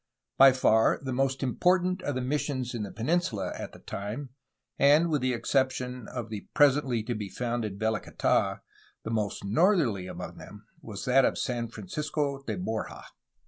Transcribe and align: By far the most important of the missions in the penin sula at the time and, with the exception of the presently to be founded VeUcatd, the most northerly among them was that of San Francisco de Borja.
By 0.35 0.51
far 0.51 0.99
the 0.99 1.13
most 1.13 1.43
important 1.43 2.01
of 2.01 2.15
the 2.15 2.21
missions 2.21 2.73
in 2.73 2.81
the 2.81 2.89
penin 2.89 3.21
sula 3.23 3.53
at 3.55 3.71
the 3.73 3.77
time 3.77 4.31
and, 4.79 5.11
with 5.11 5.21
the 5.21 5.33
exception 5.33 6.07
of 6.07 6.29
the 6.29 6.47
presently 6.55 7.03
to 7.03 7.13
be 7.13 7.29
founded 7.29 7.77
VeUcatd, 7.77 8.61
the 9.03 9.11
most 9.11 9.43
northerly 9.45 10.07
among 10.07 10.37
them 10.39 10.65
was 10.81 11.05
that 11.05 11.23
of 11.23 11.37
San 11.37 11.67
Francisco 11.67 12.41
de 12.41 12.57
Borja. 12.57 13.03